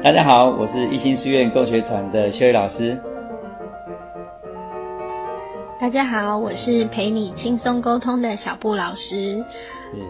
[0.00, 2.96] 大家好，我是一心书院共学团的修宇老师。
[5.80, 9.44] 大家好，我是陪你轻松沟通的小布老师。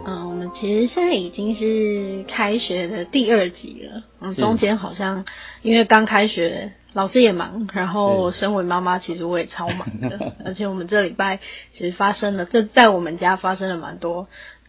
[0.05, 4.02] 嗯，我们其实现在已经是开学的第二集了。
[4.20, 5.24] 嗯，中间好像
[5.62, 10.34] 因为刚开学，老师也忙，然后身为妈妈，其实我也超忙的。
[10.45, 11.39] 而且我们这礼拜
[11.73, 14.29] 其实发生了，这在我们家发生了蛮多，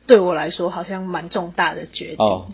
[0.10, 2.18] 对我来说好像蛮重大的决定。
[2.18, 2.48] 哦，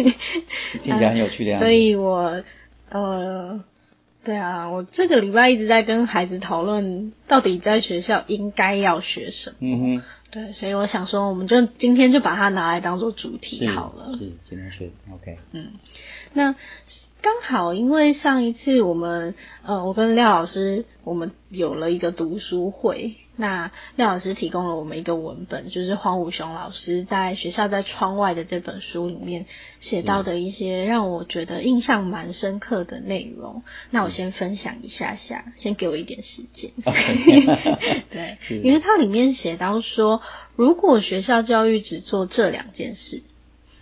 [0.80, 1.66] 听起来很有趣的样子。
[1.66, 2.42] 所以我
[2.88, 3.60] 呃。
[4.24, 9.56] 对啊，我这个礼拜一直在跟孩子讨论，到底在学校应该要学什么。
[9.60, 10.02] 嗯哼。
[10.32, 14.08] 对，所以我想说，我们就今天就把它拿来当做主题好了。
[14.08, 15.38] 是，今天学，OK。
[15.52, 15.74] 嗯，
[16.32, 16.56] 那。
[17.22, 29.46] 刚好，因为上一次我们呃，我跟廖老师我们有了一个读书会，那廖老师提供了我们一个文本，就是黄武雄老师在学校在窗外的这本书里面
[29.80, 33.62] 写到的一些让我觉得印象蛮深刻的内容。
[33.90, 36.70] 那我先分享一下下，先给我一点时间。
[38.10, 40.22] 对，因为它里面写到说，
[40.54, 43.22] 如果学校教育只做这两件事，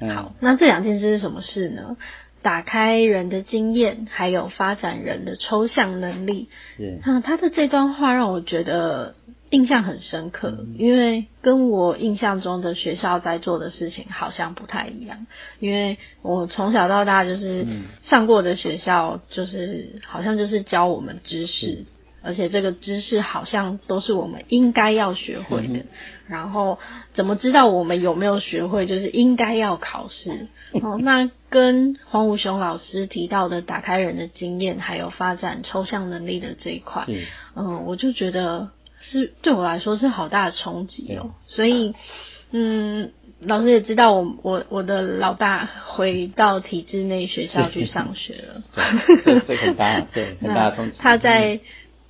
[0.01, 1.97] 好，那这两件事是什么事呢？
[2.43, 6.51] 打开人的经验，还有发展人的抽象能力。
[6.77, 9.15] 是，嗯，他的这段话让我觉得
[9.55, 15.27] 印象很深刻，因为跟我印象中的学校在做的事情好像不太一样。
[15.61, 17.67] 因为我从小到大就是
[18.03, 21.85] 上过的学校，就是好像就是教我们知识。
[22.27, 25.85] 而且这个知识好像都是我们应该要学会的，
[26.27, 26.79] 然后
[27.13, 28.87] 怎么知道我们有没有学会？
[28.87, 30.49] 就是应该要考试
[30.83, 30.97] 哦。
[30.99, 37.03] 那跟黄武雄老师提到的打开人的经验，还有发展抽象能力的这一块，
[37.57, 38.71] 嗯，我就觉得
[39.11, 41.31] 是对我来说是好大的冲击哦。
[41.47, 41.95] 所以，
[42.51, 48.55] 嗯，老师也知道我我我的老大回到体制内学校去上学了，
[49.23, 51.01] 这这很大，对， 很大的冲击。
[51.01, 51.61] 他在。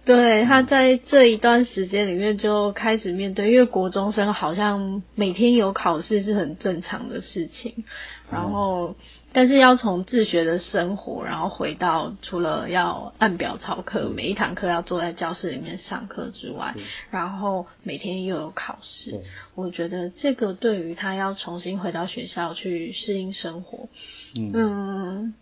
[0.06, 7.84] 对，他在这一段时间里面就开始面对，因为国中生好像每天有考试是很正常的事情，
[8.30, 8.96] 然后
[9.32, 16.74] 但是要从自学的生活，然后回到除了要按表操课，每一堂课要坐在教室里面上课之外，
[17.10, 19.22] 然后每天又有考试，
[19.54, 23.88] 我觉得这个对于他要重新回到学校去适应生活，
[24.36, 25.34] 嗯，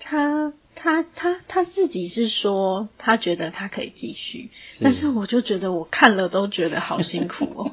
[0.00, 0.52] 他。
[0.74, 4.50] 他他他自己是说，他觉得他可以继续，
[4.82, 7.70] 但是我就觉得我看了都觉得好辛苦哦。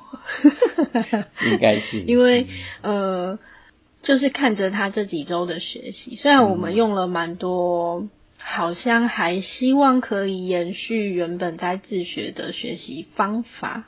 [1.49, 2.01] 应该是。
[2.05, 2.45] 因为
[2.81, 3.39] 呃，
[4.09, 8.07] 就是看着他这几周的学习，虽然我们用了蛮多，
[8.39, 13.83] 好像还希望可以延续原本在自学的学习方法，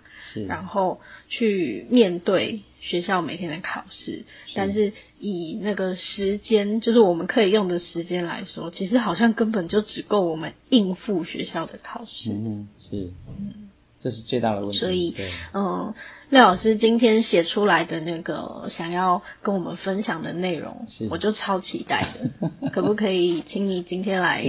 [0.47, 2.61] 然后去面对。
[2.83, 4.23] 学校每天的考试，
[4.55, 12.31] 但是以那个时间，就是我们可以用的时间来说，其实好像根本就只够我们应付学校的考试。
[12.31, 13.69] 嗯，是，嗯，
[14.01, 14.77] 这是最大的问题。
[14.77, 15.15] 所以，
[15.53, 15.93] 嗯，
[16.29, 22.69] 廖老师今天写出来的那个想要跟我们分享的内容，我就超期待的。
[22.71, 24.41] 可不可以请你今天来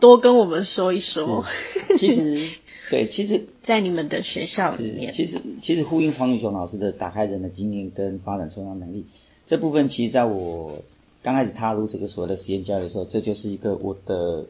[0.00, 1.44] 多跟我们说一说？
[1.96, 2.50] 其实。
[2.90, 9.06] 对，其实，在你们的学校里面，其实其实呼应黄宇雄老师的打开人的经验跟发展抽象能力
[9.46, 10.82] 这部分，其实在我
[11.22, 14.44] 刚开始踏入这个所谓的实验教育的时候，这就是一个我的，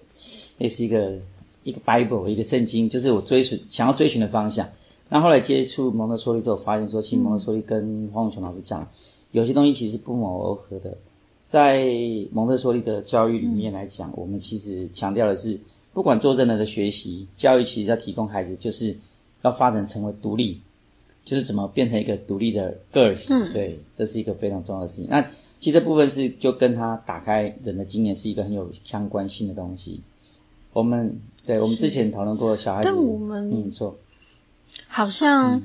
[0.59, 1.19] 那是一个
[1.65, 4.71] 一个 Bible 一个圣经，就是我追寻想要追寻的方向。
[5.09, 8.89] 那后来接触蒙特梭利之后，发现说，其实蒙特梭利跟黄永雄老师讲，
[9.31, 10.97] 有些东西其实不谋而合的。
[11.47, 11.85] 在
[12.33, 15.61] 蒙特梭利的教育里面来讲，我们其实强调的是。
[15.95, 18.97] 不管做任何的学习教育，其实要提供孩子，就是
[19.43, 20.63] 要发展成为独立，
[21.27, 23.27] 就是怎么变成一个独立的个体。
[23.29, 25.07] 嗯，对，这是一个非常重要的事情。
[25.11, 25.21] 那
[25.61, 30.01] 其实这部分是就跟他打开人的经验是一个很有相关性的东西。
[30.73, 33.99] 我们对我们之前讨论过小孩子，但我们嗯错，
[34.89, 35.63] 好像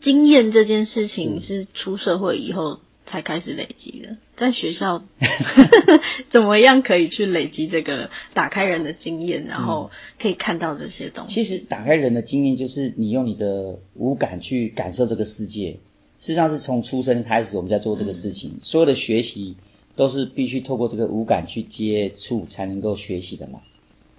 [0.00, 2.80] 经验这件事情是出社会以后。
[3.08, 5.04] 才开始累积的，在学校
[6.32, 11.32] 怎么样可以去累积这个打开人的经验，然后可以看到这些东西。
[11.32, 15.78] 其实打开人的经验就是你用你的五感去感受这个世界。
[16.18, 19.54] 事实上是从出生开始我们在做这个事情，所有的学习
[19.94, 23.60] 都是必须透过这个五感去接触才能够学习的嘛。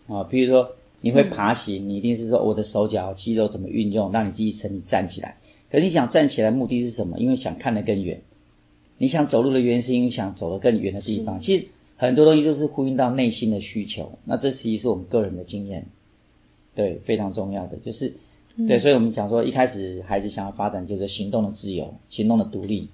[0.07, 0.71] 啊，比如说
[1.01, 5.37] 你会爬行，你一定是说我的手脚肌肉怎么运用，让你自己身体站起来。
[5.69, 7.19] 可是你想站起来目的是什么？
[7.19, 8.21] 因为想看得更远。
[8.97, 11.67] 你想走路的原因是因为想走得更远的地方，其实
[11.97, 14.17] 很多东西都是呼应到内心的需求。
[14.23, 15.85] 那这其实是我们个人的经验，
[16.73, 18.13] 对，非常重要的就是，
[18.67, 22.87] 对，所以我们讲说一开始孩子想要发展就是行动的自由，行动的独立，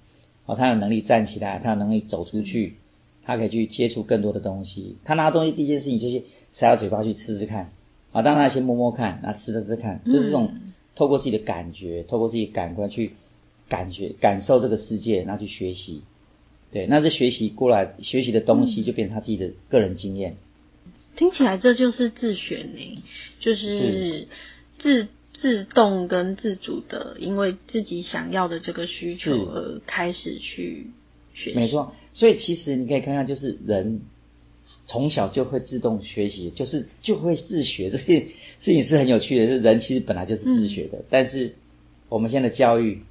[0.46, 2.76] 哦，他有能力站起来，他有能力走出去，
[3.24, 4.98] 他可以去接触更多的东西。
[5.04, 7.72] 他拿东西第一件事情就是塞到嘴巴去吃吃看，
[8.12, 10.54] 啊，当然先摸摸看，那吃吃吃看，就是这种
[10.96, 13.14] 透过自己的感觉，透过自己感官去
[13.70, 16.02] 感觉感受这个世界，然后去学习。
[16.72, 20.36] 对，那这学习过来学习的东西就变成他自己的个人经验。
[21.16, 22.96] 听起来这就是自学呢，
[23.40, 24.28] 就是
[24.80, 30.88] 自自动跟自主的，因为自己想要的这个需求而开始去
[31.34, 31.56] 学习。
[31.58, 34.02] 没错，所以其实你可以看看，就是人
[34.86, 39.46] 从小就会自动学习，就是就会自学，这些事情是很有趣的。
[39.48, 41.56] 是人其实本来就是自学的，但是
[42.10, 43.02] 我们现在的教育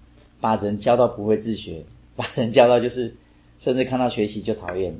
[0.40, 1.84] 把人教到不会自学，
[2.16, 3.14] 把人教到就是
[3.58, 4.94] 甚至看到学习就讨厌。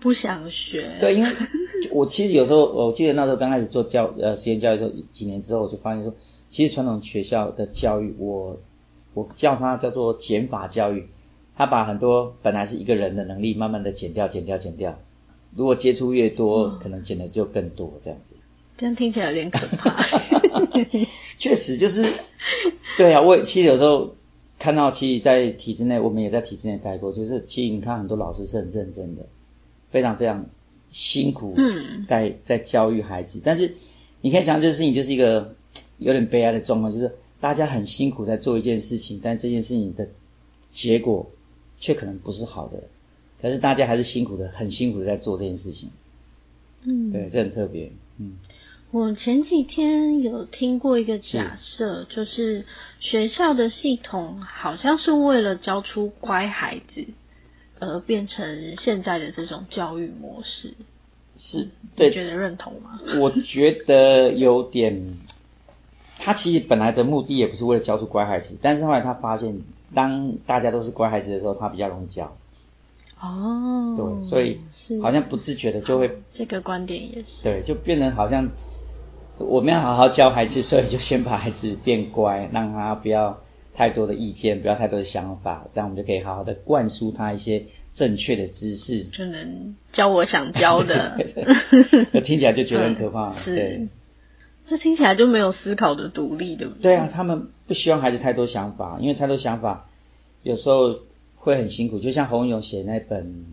[0.00, 0.96] 不想学。
[0.98, 1.30] 对，因为
[1.92, 6.14] 我其实有时候，我记得那时候刚开始做教呃实验教育的时候，几年之后我就发现说，
[6.50, 8.58] 其实传统学校的教育，我
[9.12, 11.06] 我叫它叫做减法教育，
[11.60, 14.98] 它把很多本来是一个人的能力，慢慢的减掉、减掉、减掉。
[15.54, 18.36] 如果接触越多，可能减的就更多这样子。
[18.78, 20.02] 这样听起来有点可怕。
[21.36, 22.02] 确实就是，
[22.96, 24.14] 对啊，我其实有时候
[24.58, 29.26] 看到，其实，在体制内，我们也在体制内待过，就是其实你看很多老师是很认真的。
[29.90, 30.46] 非常非常
[30.90, 31.54] 辛苦，
[32.08, 33.74] 在在教育孩子，但是
[34.22, 35.54] 你可以想，这个事情就是一个
[35.98, 40.08] 有点悲哀的状况，就是大家很辛苦在做一件事情，但这件事情的
[40.70, 41.30] 结果
[41.80, 42.84] 却可能不是好的，
[43.42, 45.90] 可是大家还是辛苦的，很辛苦的在做这件事情。
[46.84, 47.90] 嗯，对，这很特别。
[48.18, 48.34] 嗯，
[48.92, 52.64] 我前几天有听过一个假设，就是
[53.00, 57.06] 学校的系统好像是为了教出乖孩子。
[57.82, 60.74] 而变成现在的这种教育模式，
[61.34, 61.66] 是
[61.96, 63.00] 对觉得认同吗？
[63.18, 65.16] 我觉得有点，
[66.18, 69.62] 他其实本来的目的也不是为了教出乖孩子，但是后来他发现，
[69.94, 72.36] 当大家都是乖孩子的时候，他比较容易教。
[73.20, 74.60] 哦，对，所以
[75.02, 78.50] 好像不自觉的就会这个观点也是对，就变成好像
[79.38, 83.40] 我们要好好教孩子，所以就先把孩子变乖，让他不要。
[83.72, 91.16] 太多的意见，不要太多的想法，这样我们就可以好好的灌输他一些正确的知识，就能教我想教的。
[92.22, 93.88] 听起来就觉得很可怕， 对。
[94.70, 96.82] 这听起来就没有思考的独立，对不对？
[96.82, 99.88] 对啊，他们不希望孩子太多想法，因为太多想法
[100.42, 101.00] 有时候
[101.36, 101.98] 会很辛苦。
[101.98, 103.44] 就像洪勇写那本，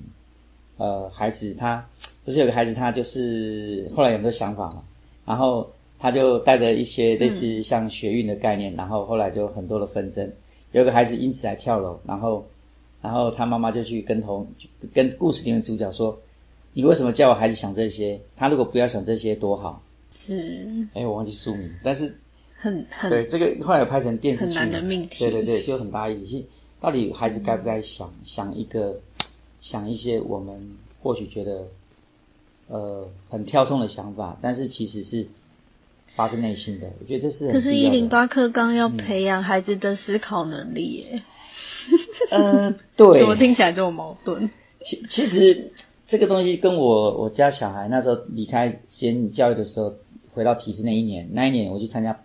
[0.77, 1.89] 呃，孩子他
[2.23, 4.83] 不是有个孩子，他就是后来有很多想法嘛，
[5.25, 5.71] 然后。
[5.99, 10.31] 他就带着一些类似像学运的概念，然后后来就很多的纷争。
[10.71, 12.45] 有个孩子因此来跳楼，然后，
[13.01, 14.49] 然后他妈妈就去跟同
[14.93, 16.19] 跟故事里面主角说
[16.73, 18.21] ：“你为什么叫我孩子想这些？
[18.35, 19.81] 他如果不要想这些多好。”
[20.27, 20.87] 是。
[20.93, 22.17] 哎，我忘记书名，但是
[22.57, 25.17] 很很对这个后来拍成电视剧，很难的命题。
[25.19, 26.45] 对对对，就很大意义。
[26.79, 28.99] 到底孩子该不该想想一个
[29.59, 31.67] 想一些我们或许觉得
[32.67, 35.27] 呃很跳动的想法，但是其实是。
[36.15, 37.51] 发自内心的，我觉得这是。
[37.51, 41.21] 可是，一零八课纲要培养孩子的思考能力耶。
[42.31, 43.19] 呃，对。
[43.21, 44.49] 怎么听起来这么矛盾。
[44.81, 45.73] 其其实
[46.07, 49.93] 这个东西跟我我家小孩那时候离开先教育的时候，
[50.37, 52.19] 回到体制那一年，那一年我去参加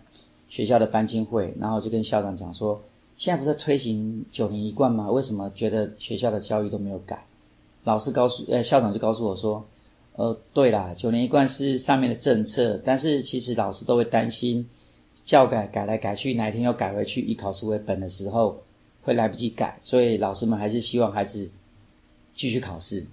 [0.47, 2.83] 学校的班亲会，然后就跟校长讲说，
[3.17, 5.09] 现在不是推行九年一贯吗？
[5.09, 7.25] 为什么觉得学校的教育都没有改？
[7.83, 9.65] 老师告诉，呃，校长就告诉我说。
[10.15, 14.69] 呃，对啦，九年一贯是上面的政策，但是其实老师都会担心
[15.25, 18.61] 教改改来改去，哪一天又改回去以考试为本的时候
[19.01, 21.49] 会来不及改，所以老师们还是希望孩子
[22.35, 23.07] 继续考试。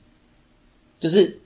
[0.98, 1.40] 就是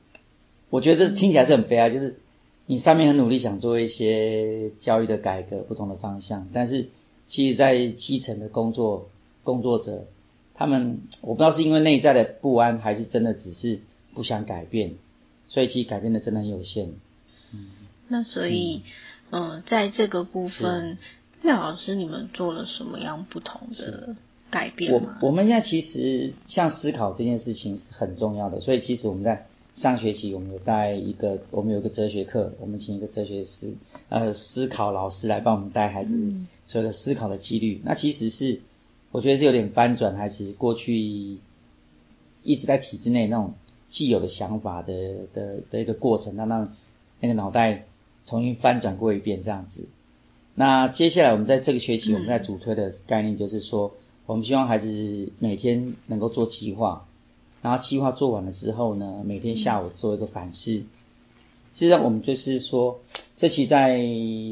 [0.71, 2.19] 我觉得听起来是很悲哀，就是
[2.67, 6.89] 你上面很努力想做一些教育的改革，不同的方向，但是
[7.27, 9.09] 其实在基层的工作
[9.43, 10.07] 工作者，
[10.55, 13.81] 他们我不知道是因为内在的不安，还是真的只是
[14.15, 14.95] 不想改变。
[15.47, 16.89] 所以其实改变的真的很有限。
[17.53, 17.69] 嗯，
[18.09, 18.83] 那所以，
[19.31, 20.99] 嗯，在这个部分，
[21.43, 24.17] 廖老师，你们做了什么样不同的
[24.51, 25.19] 改变吗？
[25.21, 33.75] 我我们现在其实像思考这件事情是很重要的，所以其实我们在上学期我们有带一个，我们有个哲学课，我们请一个哲学师，
[34.09, 36.33] 呃，思考老师来帮我们带孩子
[36.65, 37.83] 所有的思考的几率。
[37.85, 38.63] 那其实是
[39.11, 40.97] 我觉得是有点翻转孩子过去
[42.43, 43.53] 一直在体制内那种。
[43.91, 44.93] 既有的想法的
[45.33, 46.75] 的的一个过程，那让
[47.21, 47.85] 那个脑袋
[48.27, 49.87] 重新翻转过一遍这样子。
[50.57, 53.95] 那接下来我们在这个学期，我们在主推的概念就是说，
[54.27, 57.07] 我们希望孩子每天能够做计划，
[57.65, 60.71] 然后计划做完了之后呢，每天下午做一个反思。
[60.71, 60.85] 实
[61.73, 63.01] 际上，我们就是说，
[63.39, 64.05] 这期在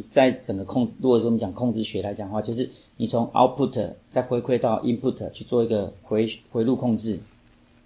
[0.09, 7.21] 在整个控，如果说我们讲控制学来讲的话，就是你从 output 再回馈到 input 去做一个回回路控制。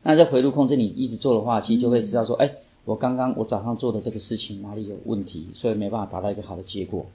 [0.04, 2.52] 那在回路控制你一直做的话，其实就会知道说，哎、
[2.84, 7.06] 我刚刚我早上做的这个事情哪里有问题，所以没办法达到一个好的结果，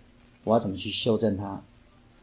[0.43, 1.63] 我要怎么去修正它？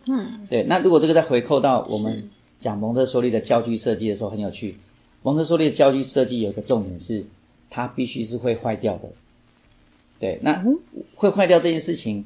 [0.07, 2.31] 嗯，对，那如果这个再回扣到我是们
[2.61, 4.77] 讲蒙特梭利的教具设计的时候，很有趣。
[5.23, 7.27] 蒙特梭利的教具设计有一个重点是，
[7.71, 9.11] 它必须是会坏掉的。
[10.21, 10.79] 对，那嗯
[11.15, 12.25] 会坏掉这件事情，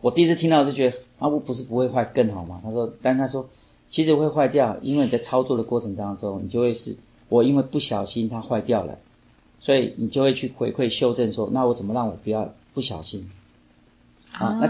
[0.00, 2.60] 我第一次听到就觉得啊，我不是不会坏更好吗？
[2.62, 3.48] 他说，但是他说
[3.90, 6.96] 其实会坏掉，因为你在操作的过程当中，你就会是
[7.28, 8.98] 我因为不小心它坏掉了，
[9.58, 13.30] 所以你就会去回馈修正说，那我怎么让我不要不小心？
[14.32, 14.66] 啊那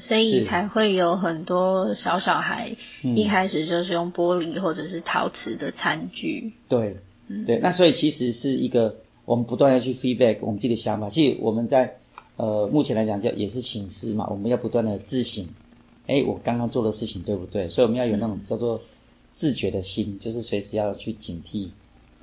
[0.00, 6.52] 所以才会有很多小小孩嗯一开始就是用玻璃或者是陶瓷的餐具。
[6.68, 6.96] 对，
[7.28, 11.08] 嗯对，那所以其实是一个我们不断要去 feedback 我们自己的想法。
[11.08, 11.98] 其实我们在
[12.36, 15.46] 呃目前来讲叫也是醒思嘛，我们要不断的自省，
[16.06, 17.68] 哎，我刚刚做的事情对不对？
[17.68, 18.80] 所以我们要有那种叫做
[19.32, 21.68] 自觉的心，就是随时要去警惕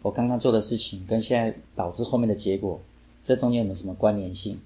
[0.01, 2.82] 我刚刚做的事情跟现在导致后面的结果，
[3.24, 4.60] 这中间有没有什么关联性？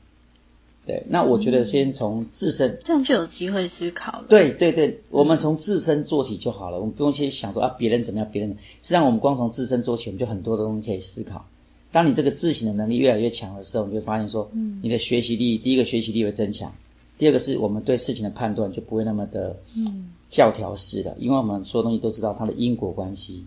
[0.89, 8.50] 对，那我觉得先从自身这样就有机会思考了。，对对对，我们从自身做起就好了，我们不用去想说啊别人怎么样，别人。
[8.50, 11.46] 实际上我们光从自身做起，我们就很多的东西可以思考。
[11.91, 16.74] 当你这个自省的能力越来越强的时候，你就会发现说，嗯你的学习力，第一个学习力会增强，
[17.19, 23.46] 第二个是我们对事情的判断就不会那么的嗯，教条式的，因为我们所有东西都知道它的因果关系。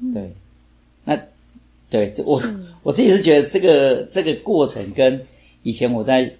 [0.00, 0.34] 嗯对，
[1.04, 1.20] 那
[1.90, 2.40] 对这我
[2.84, 5.26] 我自己是觉得这个这个过程跟
[5.64, 6.34] 以前我在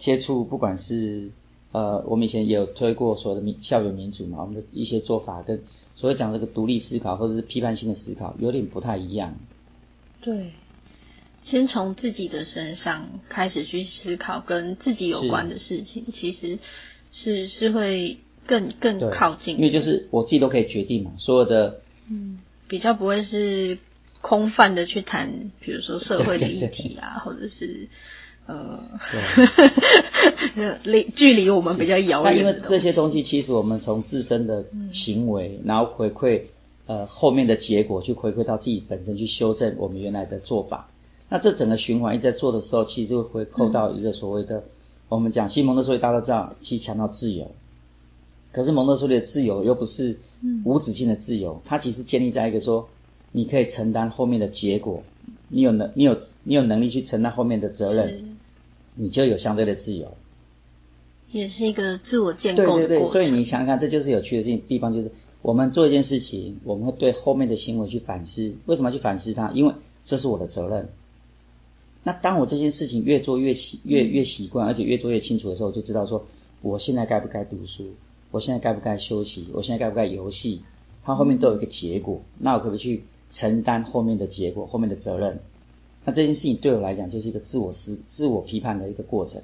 [0.00, 1.30] 接触，不管是
[1.70, 5.62] 呃，我们以前也有推过所谓的民校园民主嘛，我们的一些做法跟
[5.94, 9.36] 所谓讲这个独立思考或者是批判性的思考有点不太一样。
[10.20, 10.50] 对。
[11.42, 16.58] 先从自己的身上开始去思考跟自己有是关的事情，其实
[17.12, 21.80] 是是会更更，靠近的，因为就是我自己都可以决定嘛，所有的
[22.10, 23.78] 嗯，比较不会是
[24.20, 27.88] 空泛的去谈，比如说社会的议题啊，或者是
[28.46, 28.80] 呃，
[30.82, 32.56] 离距离我们比较遥那因为。
[32.68, 36.42] 这些东西，其实我们从自身的行为，然后回馈
[36.86, 40.88] 呃后面的结果，去回馈到自己本身去修正我们原来的做法。
[41.28, 44.64] 那这整个循环一直在做的时候，其实就会扣到一个所谓的、
[45.08, 47.52] 我们讲西蒙特梭利，大家都知道，其实强调自由。
[48.50, 52.88] 可是蒙特梭利的自由又不是嗯无止境的自由，它其实建立在一个说，
[53.30, 55.04] 你可以承担后面的结果，
[55.50, 58.38] 你有能你有你有能力去承担后面的责任，
[58.94, 60.16] 你就有相对的自由。
[61.30, 63.06] 也是一个自我建对对对，构的过程。
[63.06, 69.50] 所以你想想看，这就是有趣的事情地方，就是我们做一件事情，我们会对后面的行为去反思，为什么要去反思它？
[69.52, 70.88] 因为这是我的责任。
[72.02, 76.26] 那当我这件事情越做越习越越习惯，而且越做越清楚的时候，我就知道说，
[76.62, 77.94] 我现在该不该读书，
[78.30, 80.62] 我现在该不该休息，我现在该不该游戏，
[81.04, 85.40] 它后面都有一个结果，那我可不可以去承担后面的结果，后面的责任？
[86.04, 89.42] 那这件事情对我来讲就是一个自我思、自我批判的一个过程。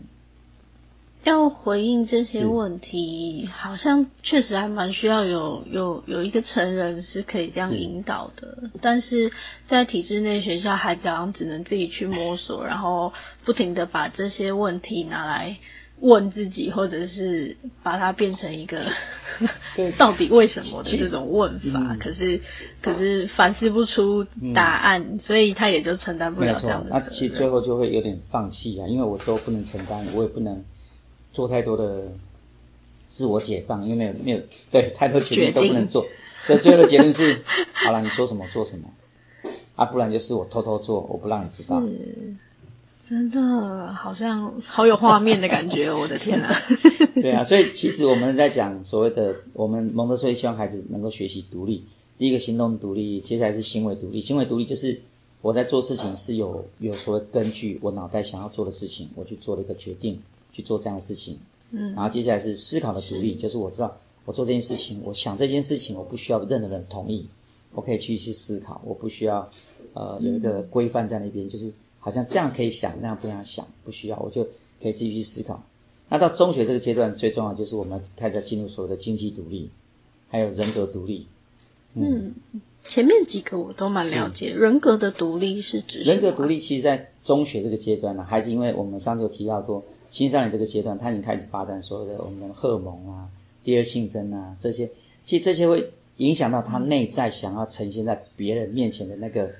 [1.24, 9.32] 要回应这些问题，好像确实还蛮需要有有有一个成人是可以这样引导的，但是
[9.68, 13.12] 在体制内学校，孩子好像只能自己去摸索，然后
[13.44, 15.58] 不停的把这些问题拿来
[16.00, 18.78] 问自己，或者是把它变成一个
[19.74, 19.90] 对。
[19.96, 21.98] 到底为什么的这种问法，嗯。
[21.98, 22.40] 可是
[22.82, 27.00] 可是反思不出答案，所以他也就承担不了这样，的那。
[27.08, 30.64] 其实最后就会有点放弃啊，因为我都不能承担，我也不能
[31.32, 32.12] 做太多的
[33.06, 36.06] 自我解放，因为没有没有对太多决定都不能做，
[36.46, 38.90] 所以最后的结论是，好了，你说什么做什么，
[39.76, 41.82] 啊，不然就是我偷偷做，我不让你知道。
[43.08, 46.62] 是，真的好像好有画面的感觉哦，我的天啊！
[47.14, 51.84] 对啊，所以其实我们在讲所谓的我们蒙特梭利希望孩子能够学习独立，
[52.18, 54.20] 第一个行动独立，接下来是行为独立。
[54.20, 55.00] 行为独立就是
[55.42, 60.20] 我在做事情是有有所谓根据我脑袋想要做的事情，我去做了一个决定
[60.52, 61.38] 去做这样的事情。
[61.70, 67.26] 嗯然后接下来是思考的独立，就是我知道我做这件事情，我想这件事情，我不需要任何人同意，
[67.74, 69.50] 我可以去去思考，我不需要
[69.94, 71.72] 呃有一个规范在那边，就是
[72.06, 74.44] 好像这样可以想，那样不想想，不需要，我就
[74.80, 75.64] 可以自己去思考。
[76.08, 79.70] 那到中学这个阶段，最重要就是我们开始进入所谓的经济独立，
[80.28, 81.26] 还有人格独立。
[81.94, 82.36] 嗯，
[82.88, 84.50] 前面几个我都蛮了解。
[84.50, 93.30] 人格的独立是指人格独立，其实在中学这个阶段呢、孩子因为我们上次有提到过，青少年这个阶段，他已经开始发展所谓的我们的荷尔蒙啊、
[93.64, 94.90] 第二性征啊这些，
[95.24, 99.50] 其实这些会影响到他内在想要呈现在别人面前的那个，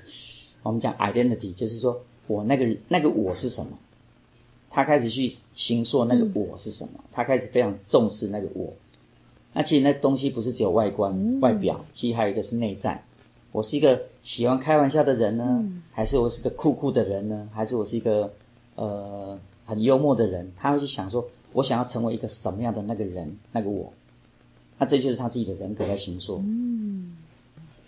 [0.63, 3.77] 我们讲 identity，就是说我那个那个我是什么，
[4.69, 8.73] 他开始去形塑那个我是什么，他开始非常重视那个我。
[9.53, 13.03] 那其实那东西不是只有外观、嗯外表，其实还有一个是内在。
[13.51, 17.49] 我是一个喜欢开玩笑的人呢，嗯还是我是个酷酷的人呢？
[17.53, 18.33] 还是我是一个
[18.75, 20.51] 呃很幽默的人？
[20.57, 23.93] 他会去想说，我想要成为一个什么样的那个人，那个我。
[24.77, 26.43] 那这就是他自己的人格在形塑。
[26.45, 27.17] 嗯，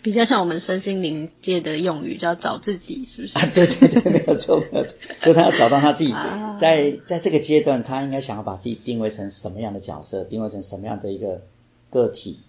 [0.02, 3.38] 比较像我们身心灵界的用语叫找自己，是不是？
[3.38, 11.42] 啊，对对对，没有错，没有错， 就是他要找到他自己啊在在这个阶段，他应该想要把自己定位成什么样的角色，定位成什么样的一个
[11.90, 12.40] 个体。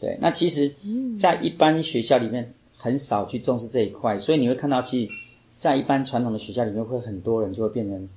[0.00, 5.12] 对，那其实嗯，在一般学校里面很少去重视这一块，所以你会看到，其实，
[5.58, 8.08] 在一般传统的学校里面，会很多人就会变成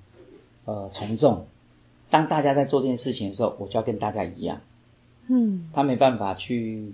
[0.65, 1.48] 呃从众。
[2.10, 4.62] 当大家在做这件事情的时候，我就要跟大家一样，
[5.27, 6.93] 嗯他没办法去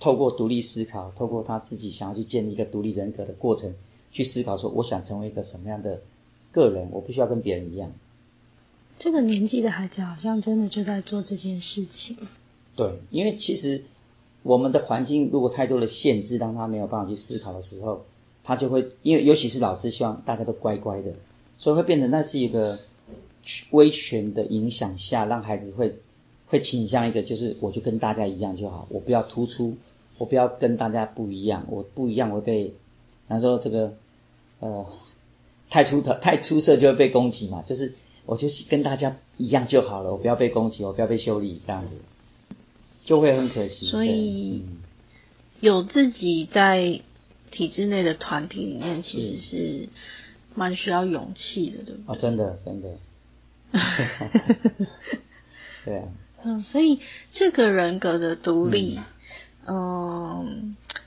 [0.00, 3.74] 透过独立思考，透过他自己想要去建立一个独立人格的过程，
[4.12, 6.00] 去思考说，我想成为一个什么样的
[6.52, 7.92] 个人，我不需要跟别人一样。
[8.98, 12.16] 这个年纪的孩子好像真的就在做这件事情。
[12.74, 13.84] 对，因为其实
[14.42, 18.04] 我们的环境如果太多的限制，让他没有办法去思考的时候，
[18.44, 21.12] 他就会因为尤其是老师希望大家都乖乖的，
[21.58, 22.78] 所以会变成那是一个
[23.70, 25.96] 威权的影响下，让孩子会
[26.46, 29.76] 会倾向一个就是我就跟大家一样就好，我不要突出，
[30.18, 32.74] 我不要跟大家不一样，我不一样我会被，
[33.28, 33.94] 他说这个
[34.60, 34.86] 呃
[35.70, 37.94] 太出头太出色就会被攻击嘛，就是
[38.26, 42.00] 我就跟大家一样就好了，我不要被攻击，我不要被修理这样子。
[43.04, 43.86] 就会很可惜。
[43.86, 44.78] 所以嗯
[45.60, 47.00] 有自己在
[47.50, 49.88] 体制内的团体里面，其实是
[50.54, 52.20] 蛮需要勇气的，对不啊，对？
[52.20, 52.88] 真的真的，
[55.86, 56.08] 对啊，
[56.44, 57.00] 嗯，所以
[57.32, 59.04] 这个人格的独立，嗯，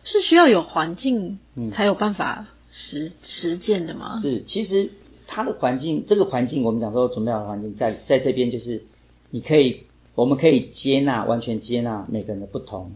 [0.03, 4.07] 是需要有环境嗯才有办法实实践的吗？
[4.07, 4.91] 是，其实
[5.27, 8.83] 它的环境，这个环境，我们讲说准备好的环境，在在这边就是
[9.29, 9.83] 你可以，
[10.15, 12.91] 我们可以接纳，完全接纳每个人的不同。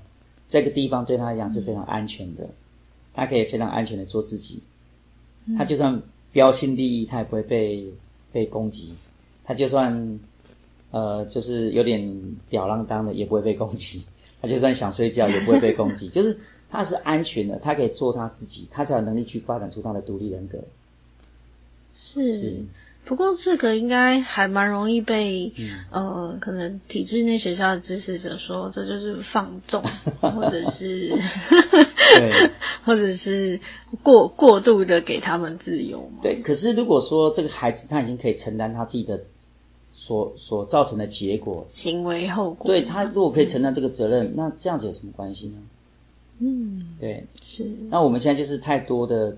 [0.50, 2.50] 这个地方对他来讲是非常安全的，
[3.14, 4.64] 他可以非常安全的做自己。
[5.46, 7.88] 嗯他就算标新立异，他也不会被
[8.32, 8.94] 被攻击。
[9.44, 10.20] 他就算
[10.92, 14.04] 呃就是有点吊郎当的，也不会被攻击。
[14.46, 16.10] 他就算想睡觉，也不会被攻击。
[16.10, 16.38] 就是
[16.70, 20.60] 他是安全的，他可以做他自己，他才有能力去发展出他的独立人格。
[21.98, 22.54] 是是
[23.06, 29.84] 不过这个应该还蛮容易被、嗯呃，可能体制内学校的支持者说这就是放纵，
[30.22, 31.10] 或者是
[32.18, 32.50] 对
[32.84, 33.60] 或者是
[34.04, 36.20] 过过度的给他们自由嘛。
[36.22, 39.22] 对，可是如果说这个孩子他已经可以承担他自己的
[39.96, 42.68] 所所造成的结果，行为后果。
[42.68, 45.58] 对他如果可以承担这个责任，那这样子有什么关系呢？
[46.40, 49.38] 嗯，对，是，那我们现在就是太多的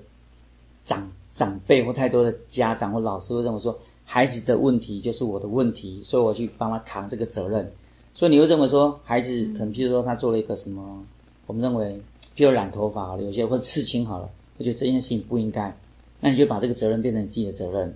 [0.83, 7.71] 长长辈或太多的家长或老师会认为说，孩子的问题就是我的问题，所以我去帮他扛这个责任。
[8.15, 11.05] 所以你会认为说，孩子可能譬如说他做了一个什么，
[11.45, 12.01] 我们认为
[12.35, 15.77] 譬如染头发好了，有些或者刺青好了，我觉得这件事情不应该，
[16.19, 17.93] 那你就把这个责任变成你自己的责任。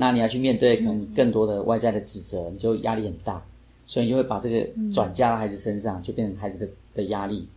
[0.00, 3.42] 那你要去面对可能更多的外在的指责，你就压力很大，
[3.84, 7.48] 所以你就会把这个转嫁到孩子身上，就变成孩子的的压力。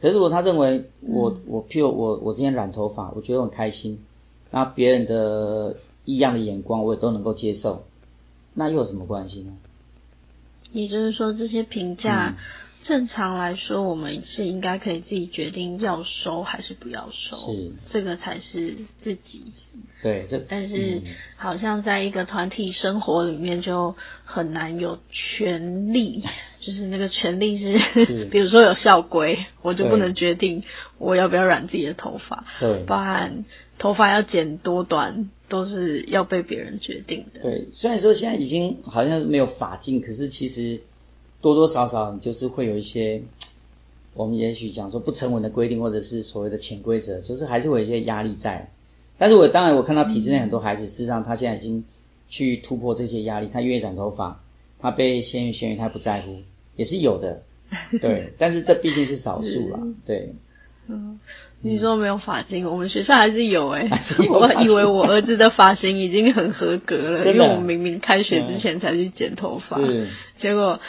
[0.00, 3.98] 可是如果他认为我我譬如我我今天染头发，我觉得很开心，
[4.52, 7.82] 那别人的异样的眼光我也都能够接受，
[8.54, 9.52] 那又有什么关系呢？
[10.70, 12.36] 也就是说，这些评价、嗯
[12.84, 17.72] 正常来说，我们是应该可以自己决定要收还是不要收，是。
[17.90, 19.42] 这个才是自己。
[20.02, 21.02] 对，这但是嗯。
[21.36, 26.22] 好像在一个团体生活里面，就很难有权利，
[26.60, 28.24] 就是那个权利是，是。
[28.30, 30.62] 比如说有校规，我就不能决定
[30.98, 32.84] 我要不要染自己的头发，对。
[32.84, 33.44] 包含
[33.78, 37.40] 头发要剪多短，都是要被别人决定的。
[37.40, 40.80] 对，虽然说现在已经好像没有法禁，可是其实
[41.40, 43.22] 多多少少你就是会有一些，
[44.14, 48.70] 我们也许讲说不成文的规定，或者是所谓的潜规则，就是还是会有一些压力在。
[49.18, 51.84] 但是我当然我看到体制内很多孩子，事实上他现在已经
[52.28, 54.40] 去突破这些压力，他愿意染头发，
[54.80, 56.38] 他被先于先于他不在乎，
[56.76, 57.42] 也是有的。
[58.00, 59.78] 对，但是这毕竟是少数啦。
[60.06, 60.34] 对，
[60.86, 61.20] 嗯，
[61.60, 63.88] 你说没有发型，我们学校还是有 哎、
[64.30, 70.08] 我以为我儿子的发型已经很合格了，因为我明明开学之前才去剪头发，是
[70.40, 70.80] 结果。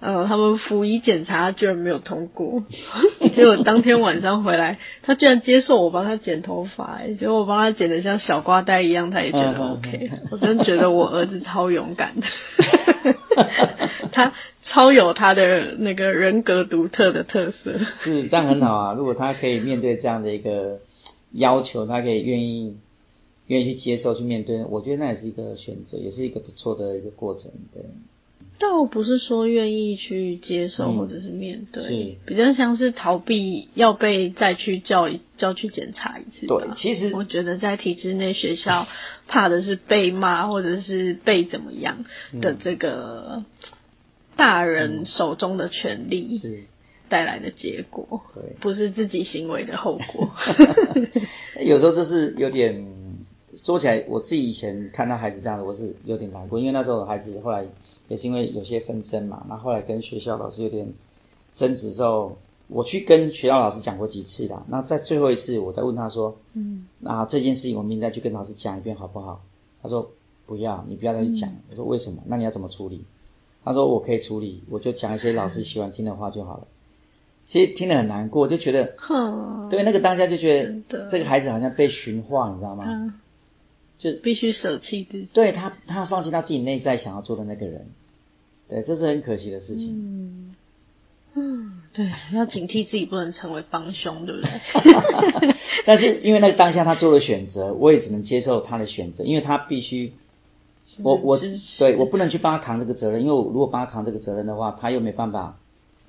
[0.00, 2.62] 呃，他们辅以检查居然没有通过，
[3.34, 12.26] 结果当天晚上回来，他居然接受我帮他剪头发、欸，结果我帮他剪的像小瓜呆一样，他也觉得 OK，、我真觉得我儿子超勇敢的，
[14.12, 14.32] 他
[14.64, 17.78] 超有他的那个人格独特的特色。
[17.94, 18.92] 是这样很好啊。
[18.94, 20.80] 如果他可以面对这样的一个
[21.32, 22.76] 要求，他可以愿意
[23.46, 27.50] 愿意去接受去面对，我觉得那也是一个选择，也是一个不错的一个过程。
[27.72, 27.82] 对，
[28.58, 36.46] 倒不是说愿意去接受嗯或者是面对，是比较像是逃避要被再去叫一叫去检查一次。
[36.46, 38.86] 对其实我觉得在体制内学校，
[39.28, 42.04] 怕的是被骂或者是被怎么样
[42.40, 43.44] 的嗯这个
[44.36, 46.64] 大人手中的权利是，
[47.08, 48.56] 带来的结果，对。
[48.60, 50.30] 不是自己行为的后果。
[51.64, 52.86] 有时候这是有点
[53.58, 57.66] 说起来，我自己以前看到孩子这样子，我是有点难过，因为那时候孩子后来
[58.06, 60.94] 也是因为有些纷争嘛，那后来跟学校老师有点
[61.52, 64.64] 争执之后，我去跟学校老师讲过几次啦。
[64.68, 69.42] 那在最后一次，我再问他说，嗯那这件事情我明天再去跟老师讲一遍好不好？
[69.82, 70.10] 他说
[70.46, 71.50] 不要，你不要再去讲。
[71.70, 72.22] 我说为什么？
[72.26, 73.04] 那你要怎么处理？
[73.64, 76.66] 他说我可以处理，我就讲一些老师喜欢听的话就好了。
[77.46, 83.12] 其实听得很难过，就觉得哼，对那个当下就觉得这个孩子好像被驯化，你知道吗？
[84.00, 85.28] 他就必须舍弃自己。
[85.32, 87.86] 对他，他放弃他自己内在想要做的那个人，
[88.68, 89.92] 对，这是很可惜的事情。
[89.92, 90.54] 嗯
[91.34, 95.54] 嗯，对，要警惕自己不能成为帮凶，对不对？
[95.86, 100.12] 但是因为那个当下他做了选择，我也只能接受他的选择，因为他必须，
[101.02, 101.38] 我我
[101.78, 105.58] 对我不能去帮他扛这个责任，因为我如果帮他扛这个责任的话，他又没办法，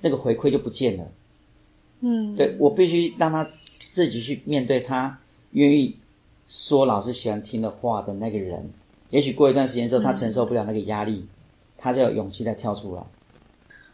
[0.01, 1.07] 那个回馈就不见了。
[2.01, 3.49] 嗯，对我必须让他
[3.91, 5.19] 自己去面对他
[5.51, 5.97] 愿意
[6.49, 8.73] 说老师喜欢听的话的那个人。
[9.09, 11.29] 也许过一段时间之后，他承受不了那个压力，
[11.77, 13.03] 他就有勇气再跳出来。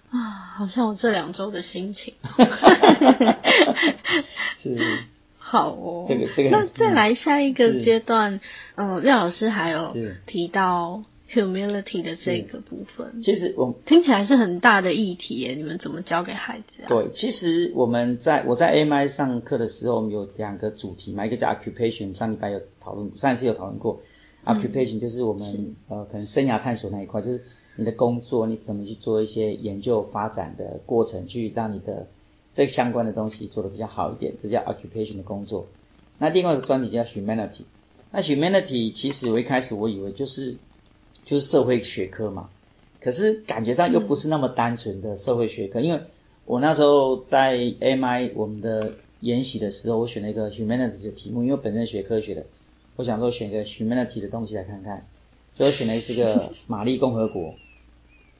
[0.09, 2.15] 啊，好像我这两周的心情。
[4.55, 5.03] 是，
[5.37, 8.39] 好哦，这个这个那再来下一个是阶段，
[8.75, 9.93] 嗯，廖老师还有
[10.25, 11.03] 提到
[11.35, 16.87] humility 的这个部分，其实我听起来是很大的议题耶，你们怎么教给孩子啊？
[16.87, 24.01] 对，其实我们在我在 AMI 上课的时候，我们有两个主题嘛，一个叫 occupation，上礼拜有讨论，上一次有讨论过。
[24.45, 27.41] occupation 就是我们呃可能生涯探索那一块，就是
[27.75, 32.07] 你的工作，你怎么去做一些研究发展的过程，去让你的
[32.53, 35.65] 这个相关的东西做得比较好一点，这叫 occupation 的工作。
[36.19, 37.63] 那另外一个专题叫 humanity。
[38.11, 40.57] 那 humanity 其实我一开始我以为就是
[41.25, 42.49] 就是社会学科嘛，
[43.01, 45.99] 可是感觉上又不是那么单纯的社会学科，因为
[46.45, 52.45] 我那时候在 AMI 我们的研习的时候，我选了一个 humanity 的题目，因为本身学科学的，
[52.95, 55.05] 我想说选个 humanity 的东西来看看，
[55.57, 57.55] 所以我选的是一个 玛丽共和国。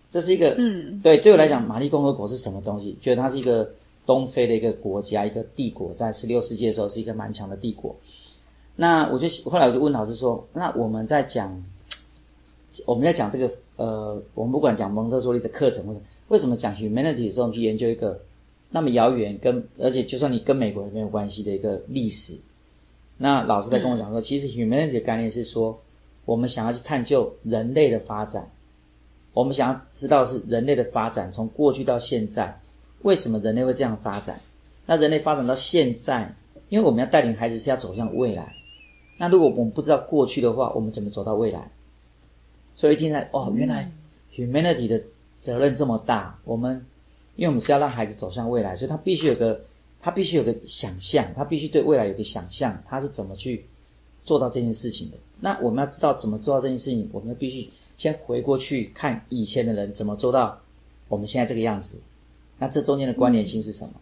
[0.08, 2.96] 这是一个，嗯对，对我来讲，玛丽共和国是什么东西？
[3.02, 3.72] 觉得它是一个
[4.06, 7.96] 东非的一个国家，一个帝国，在十六世纪的时候是一个蛮强的帝国。
[8.76, 11.64] 那我就后来我就问老师说，那我们在讲
[12.88, 18.22] 我们在讲这个呃，我们不管讲蒙特梭利的课程或者为什么讲 humanity 的时候，我们去研究一个
[18.70, 22.40] 那么遥远跟而且就算你跟美国也没有关系的一个历史。
[23.18, 25.80] 那老师在跟我讲说，其实 humanity 的概念是说，
[26.26, 28.52] 我们想要去探究人类的发展，
[29.34, 32.60] 我们想要知道是人类的发展从过去到现在，
[33.02, 34.42] 为什么人类会这样发展？
[34.86, 36.36] 那人类发展到现在，
[36.70, 38.56] 因为我们要带领孩子是要走向未来。
[39.18, 41.72] 那如果我们不知道过去的话，我们怎么走到未来？
[42.76, 43.92] 所以一听来，哦，原来
[44.34, 45.04] humanity 的
[45.40, 46.40] 责任这么大。
[46.44, 46.86] 我们
[47.36, 49.62] 因为我们是要让孩子走向未来，所以他必须有个
[50.02, 53.66] 他必须有个想象，他必须对未来有个想象，他是怎么去
[54.24, 55.18] 做到这件事情的。
[55.40, 60.62] 那我们要知道怎么做到这件事情，我们必须先回过去看以前的人怎么做到
[61.08, 62.02] 我们现在这个样子。
[62.58, 63.94] 那这中间的关联性是什么？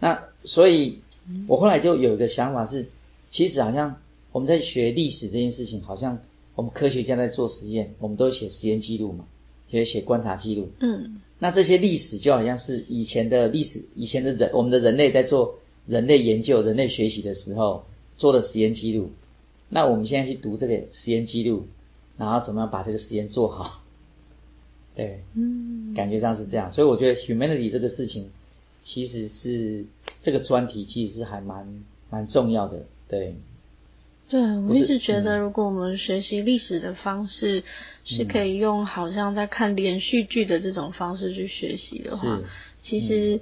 [0.00, 1.00] 那所以，
[1.46, 2.88] 我后来就有一个想法是，
[3.30, 3.96] 其实好像
[4.30, 6.18] 我们在学历史这件事情，好像
[6.58, 9.26] 我们科学家在做实验，我们都会写实验记录嘛，
[9.70, 10.70] 也会写观察记录。
[10.80, 17.84] 嗯那这些历史就好像是以前的历史，以前的人，我们的人类在做人类研究、人类学习的时候
[18.16, 19.10] 做的实验记录。
[19.68, 21.68] 那我们现在去读这个实验记录，
[22.16, 23.80] 然后怎么样把这个实验做好？
[24.96, 26.72] 对，嗯，感觉上是这样。
[26.72, 28.30] 所以我觉得 humanity 这个事情，
[28.82, 29.84] 其实是
[30.22, 32.84] 这个专题其实是还蛮蛮重要的。
[33.06, 33.36] 对，
[34.28, 37.62] 对，我一直觉得，嗯如果我们学习历史的方式
[38.04, 42.38] 是可以用好像在看连续剧的这种方式去学习的话，
[42.82, 43.40] 其实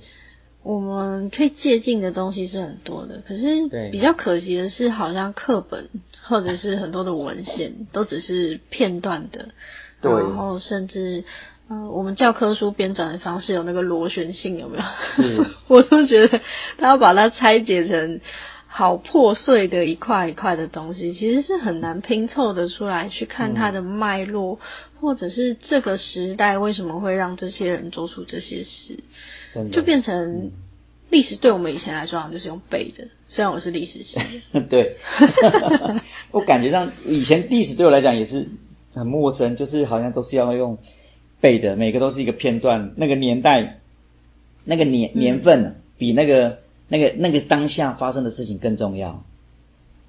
[0.62, 3.22] 我们可以借鉴的东西是很多的。
[3.26, 5.88] 可是比较可惜的是，好像课本
[6.22, 9.48] 或者是很多的文献都只是片段的，
[10.02, 11.24] 然后甚至。
[11.68, 14.84] 嗯，我们教科书编纂的方式有那个螺旋性，有没有？
[15.10, 16.40] 是 我都觉得
[16.78, 18.20] 他要把它拆解成
[18.78, 24.58] 好破碎的一块一块的东西，其实是很难拼凑的出来，去看它的脉络，
[25.00, 28.98] 或者是这个时代为什么会让这些人做出这些事，
[29.72, 30.50] 就变成
[31.08, 34.14] 历史对我们以前来说好像就是用背的，虽然我是历史系
[34.52, 34.96] 的， 对，
[36.30, 38.46] 我感觉上以前历史对我来讲也是
[38.92, 40.76] 很陌生，就是好像都是要用
[41.40, 43.80] 背的，每个都是一个片段，那个年代、
[44.64, 49.24] 那个年年份比那个那个那个当下发生的事情更重要。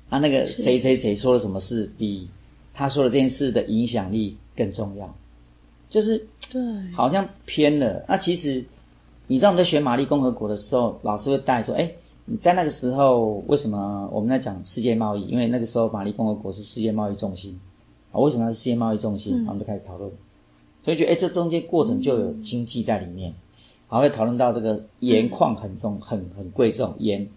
[0.09, 2.29] 啊，那个谁谁谁说了什么事，比
[2.73, 5.15] 他说的这件事的影响力更重要。
[5.89, 6.61] 就是对，
[6.93, 8.05] 好像偏了。
[8.07, 8.65] 那其实
[9.27, 15.27] 你知道我们在学玛丽共和国的时候，老师会带说，哎，你在那个时候为什么我们在讲世界贸易？
[15.27, 17.59] 因为那个时候玛丽共和国是世界贸易中心
[18.11, 19.45] 啊，为什么是世界贸易中心？
[19.47, 20.11] 我们就开始讨论。
[20.85, 23.35] 所以觉得，哎，这中间过程就有经济在里面，然
[23.89, 27.30] 后会讨论到这个盐矿很重、很很贵重盐。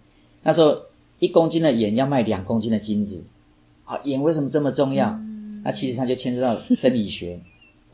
[0.43, 0.83] 那时候
[1.19, 3.25] 一公斤的盐要卖两公斤的金子，
[3.85, 5.19] 啊，盐为什么这么重要？
[5.63, 7.39] 那其实它就牵涉到生理学。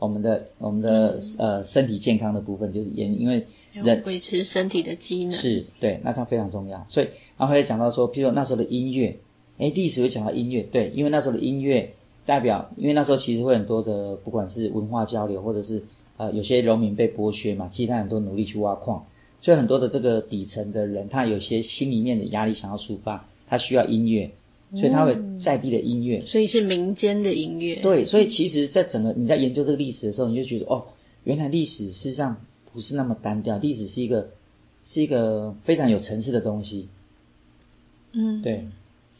[0.00, 6.86] 我们的我们的呃身体健康的部分就是盐，因为人维持身体的机能是对，那它非常重要。
[6.88, 9.18] 所以然后会讲到说，譬如那时候的音乐，
[9.58, 11.94] 哎，历史会讲到音乐，对，因为那时候的音乐
[12.26, 15.82] 代表，因为那时候其实会很多的，不管是文化交流，或者是
[16.18, 19.06] 呃有些农民被剥削嘛，其实他很多努力去挖矿，
[19.40, 24.32] 所以很多的这个底层的人，他有些心里面的压力想要抒发，他需要音乐。
[24.74, 27.76] 所以他会在地的音乐，所以是民间的音乐。
[27.76, 30.88] 对，所以其实，在整个你在研究这个历史的时候，你就觉得哦，
[31.24, 32.36] 原来历史事实上
[32.70, 34.28] 不是那么单调，历史是一个
[34.84, 36.88] 是一个非常有层次的东西。
[38.12, 38.66] 嗯，对，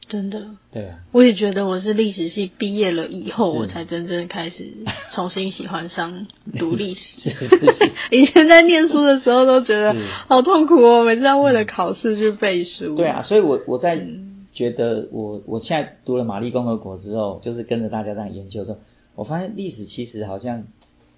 [0.06, 0.42] 真的。
[0.72, 0.98] 对啊。
[1.12, 4.70] 我也觉得我是历史系毕业了以后，我才真正开始
[5.12, 6.26] 重新喜欢上
[6.58, 7.30] 读历史。
[8.14, 9.94] 以前在念书的时候都觉得
[10.28, 12.94] 好痛苦哦，每次要为了考试去背书。
[12.94, 14.06] 对啊，所以我我在。
[14.50, 18.78] 觉得我我现在读了玛丽共和国之后，就是跟着大家这样研究之后，
[19.14, 20.64] 我发现历史其实好像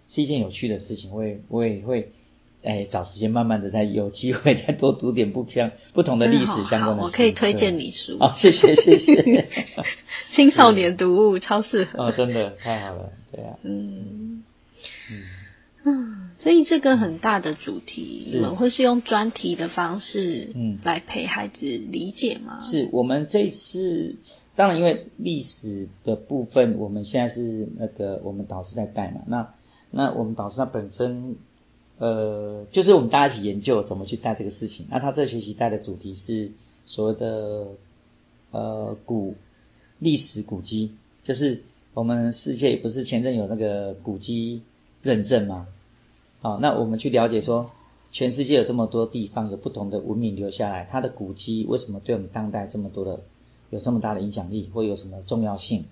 [0.06, 1.10] 是一件有趣的事情。
[1.14, 2.12] 我也我也会
[2.62, 7.06] 哎找时间慢慢的再有机会再多读点不相不同的历史相关的书。
[7.06, 8.16] 我可以推荐你书。
[8.20, 9.48] 哦，谢谢谢谢。
[10.36, 12.04] 青少年读物超适合。
[12.04, 13.56] 哦，真的太好了，对啊。
[13.62, 14.42] 嗯
[15.10, 15.22] 嗯
[15.84, 16.16] 嗯。
[16.42, 22.58] 所以这个很大的主题，你们会是用专题的方式，嗯，来陪孩子理解吗？
[22.60, 24.16] 是我们这次，
[24.56, 29.52] 当然因为历史的部分，我们现在是那个我们导师在带嘛，那
[29.90, 31.36] 那我们导师他本身，
[32.00, 34.86] 呃，就是我们大家一起研究怎么去带这个事情。
[34.88, 36.50] 那他这学期带的主题是
[36.86, 37.66] 所谓的
[38.52, 39.34] 呃古
[39.98, 44.62] 历史古迹，就是我们世界不是前阵有那个古迹
[45.02, 45.66] 认证吗？
[46.40, 47.70] 好，那我们去了解说，
[48.10, 53.20] 全世界有这么多地方有不同的文明留下来，它的古迹为什么对我们当代这么多的
[53.68, 55.84] 有这么大的影响力，或有什么重要性？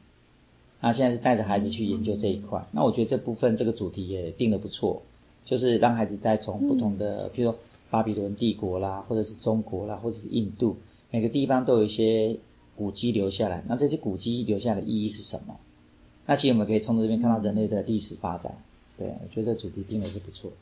[0.80, 2.66] 那现在是带着孩子去研究这一块。
[2.72, 5.02] 那我觉得这部分这个主题也定的不错，
[5.48, 7.58] 就是让孩子在从不同的，比如说
[7.88, 10.76] 巴比伦帝国啦，或者是中国啦，或者是印度，
[11.10, 12.36] 每个地方都有一些
[12.76, 13.64] 古迹留下来。
[13.66, 15.58] 那这些古迹留下来的意义是什么？
[16.26, 18.58] 那其实我们可以从这边看到人类的历史发展。
[18.98, 20.52] 对啊，我觉得主题定的是不错，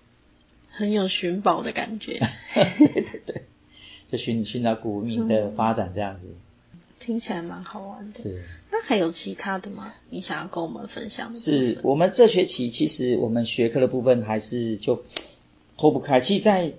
[0.70, 2.20] 很有寻宝的感觉。
[2.54, 3.42] 对对对，
[4.12, 6.32] 就寻寻找古文明的发展这样子，
[6.98, 8.12] 听起来蛮好玩的。
[8.12, 9.92] 是，那还有其他的吗？
[10.10, 11.34] 你想要跟我们分享？
[11.34, 15.04] 是我们这学期其实我们学科的部分还是就
[15.76, 16.20] 脱不开。
[16.20, 16.72] 其实在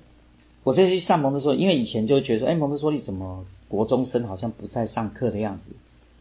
[0.64, 5.76] 我这次上蒙特梭利，因为以前就觉得说，哎，蒙特梭利怎么国中生好像不在上课的样子。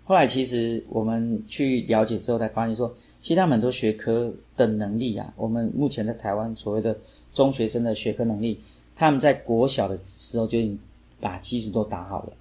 [0.04, 6.98] 后来其实我们去了解之后，才发现说，其实他们很多学科的能力啊，我们目前在台湾所谓的
[7.32, 8.60] 中学生的学科能力，
[8.94, 10.78] 他们在国小的时候就已经
[11.20, 12.34] 把基础都打好了，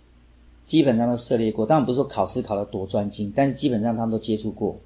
[0.65, 1.65] 基本上都涉猎过。
[1.65, 4.77] 当然不是说考试考得多专精，但是基本上他们都接触过，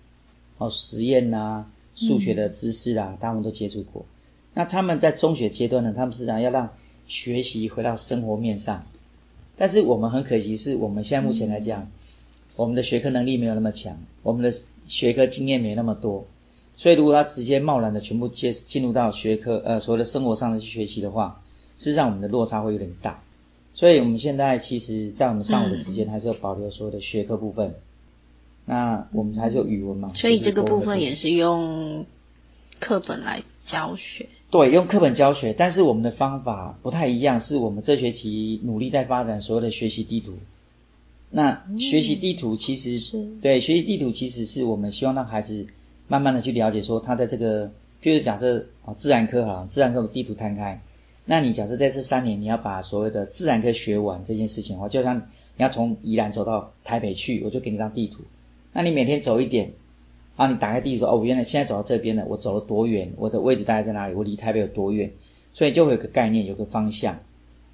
[0.58, 1.66] 哦，实验啊，
[1.96, 4.06] 数学的知识啊，他们都接触过。
[4.54, 6.70] 那他们在中学阶段呢，他们实际上要让
[7.08, 8.86] 学习回到生活面上，
[9.58, 11.90] 但是我们很可惜是我们现在目前来讲。
[12.56, 14.54] 我们的学科能力没有那么强，我们的
[14.86, 16.26] 学科经验没那么多，
[16.76, 21.42] 所以如果他直接贸然的全部接进入到学科呃所谓的生活上的去学习的话，
[21.78, 23.24] 事实上我们的落差会有点大。
[23.74, 27.76] 所以我们现在其实，在我们上午的时间还是有保留所有的学科部分。
[28.66, 30.12] 那我们还是有语文嘛？
[30.14, 32.06] 所以这个部分也是用
[32.80, 34.28] 课本来教学。
[34.52, 40.34] 对，用课本教学，但是我们的方法不太一样，是我们这学期努力在发展所有的学习地图。
[41.32, 43.02] 那学习地图其实
[43.42, 45.68] 对学习地图其实是我们希望让孩子
[46.08, 47.72] 慢慢的去了解说他在这个，
[48.04, 50.82] 譬如假设啊自然科哈，自然科地图摊开，
[51.26, 58.24] 那你假设在这三年你要把所谓的自然科学完这件事情的话，就像你要从宜兰走到台北去，我就给你张地图，
[58.74, 59.74] 那你每天走一点，
[60.36, 65.12] 啊你打开地图说哦我原来现在走到这边了，我走了多远，我的位置大概在哪里，我离台北有多远，
[65.54, 67.20] 所以就会有个概念，有个方向。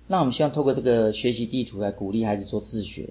[0.07, 3.09] 那我们希望透过这个学习地图来鼓励孩子做自学。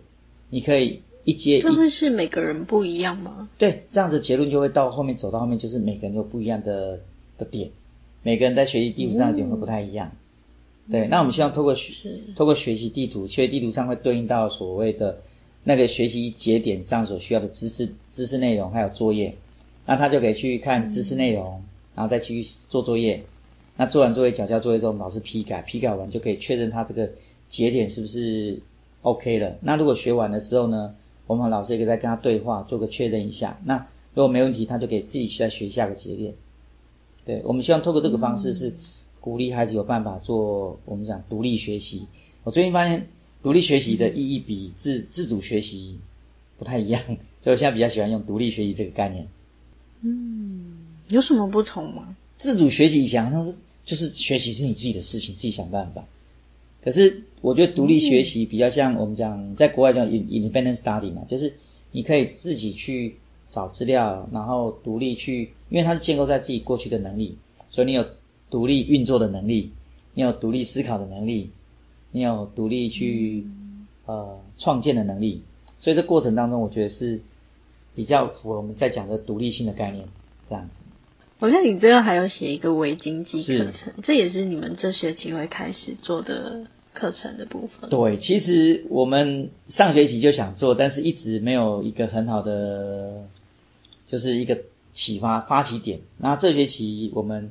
[0.50, 3.48] 你可以一阶，这会是每个人不一样吗？
[3.58, 7.00] 对，这样子结论就会到后面走到后面，就是每个人有不一样的
[7.38, 7.70] 的点。
[8.22, 10.12] 每个人在学习地图上的点会不太一样。
[10.90, 11.94] 对，那我们希望透过学
[12.36, 15.20] 透过学习地图，学习地图上会对应到所谓的
[15.62, 19.36] 那个学习节点上所需要的知识、知识内容还有作业，
[19.86, 21.62] 那他就可以去看知识内容，
[21.94, 23.24] 然后再去做作业。
[23.78, 27.12] 那做完作业、缴交作业之后，老师批改，批改完就可以确认他这个
[27.48, 28.60] 节点是不是
[29.00, 29.56] OK 了。
[29.62, 30.94] 那如果学完的时候呢，
[31.26, 33.58] 我们老师也可以再跟他对话，做个确认一下。
[33.64, 36.34] 那如果没问题，他就可以自己去再学下个节点。
[37.24, 38.74] 对，我们希望透过这个方式是。
[39.24, 42.08] 鼓励孩子有办法做我们讲独立学习。
[42.42, 43.06] 我最近发现
[43.42, 45.98] 独立学习的意义比自自主学习
[46.58, 47.00] 不太一样，
[47.40, 49.28] 所以我现在比较喜欢用独立学习这个概念。
[50.02, 50.74] 嗯，
[51.08, 52.14] 有什么不同吗？
[52.36, 53.56] 自主学习以前好像是
[53.86, 56.04] 就是学习是你自己的事情，自己想办法。
[56.82, 61.54] 可是我觉得独立学习比较像我们讲在国外叫 independent study 嘛，就是
[61.92, 63.16] 你可以自己去
[63.48, 67.38] 找资料，然后独立去，因为它是建构在自己过去的能力，
[67.70, 68.04] 所以你有。
[68.50, 69.72] 独立运作的能力，
[70.14, 71.50] 你有独立思考的能力，
[72.12, 73.46] 你有独立去
[74.06, 75.42] 呃创建的能力，
[75.80, 77.20] 所以这过程当中，我觉得是
[77.96, 80.06] 比较符合我们在讲的独立性的概念，
[80.48, 80.84] 这样子。
[81.40, 87.90] 我看你最后还有写一个微经济课程，这也是你们这学期会开始做的课程的部分。
[87.90, 93.26] 对，其实我们上学期就想做，但是一直没有一个很好的，
[94.06, 94.60] 就是一个
[94.92, 96.00] 启发发起点。
[96.18, 97.50] 那这学期我们。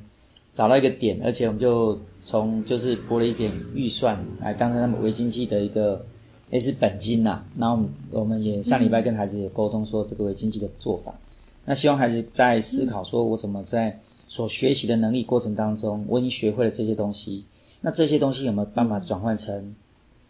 [0.54, 6.06] 找到一个点，而且我们就从就是拨了一点预算来当成他们微经济的一个
[6.48, 7.44] 也是本金呐。
[7.58, 11.16] 然后我们也上礼拜跟孩子也沟通说这个微经济的做法。
[11.64, 17.44] 那希望孩子在思考说我怎么在所学习的能力过程当中，我已经学会了这些东西。
[17.80, 19.74] 那这些东西有没有办法转换成